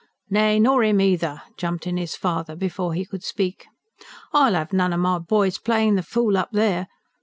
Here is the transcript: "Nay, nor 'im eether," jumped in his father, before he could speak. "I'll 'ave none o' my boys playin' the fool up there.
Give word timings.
"Nay, 0.31 0.59
nor 0.59 0.81
'im 0.83 0.97
eether," 0.97 1.43
jumped 1.57 1.85
in 1.85 1.95
his 1.97 2.15
father, 2.15 2.55
before 2.55 2.95
he 2.95 3.05
could 3.05 3.23
speak. 3.23 3.67
"I'll 4.33 4.55
'ave 4.55 4.75
none 4.75 4.93
o' 4.93 4.97
my 4.97 5.19
boys 5.19 5.59
playin' 5.59 5.93
the 5.93 6.01
fool 6.01 6.37
up 6.39 6.49
there. 6.51 6.87